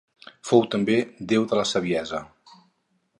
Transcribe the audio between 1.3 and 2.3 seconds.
déu de la saviesa.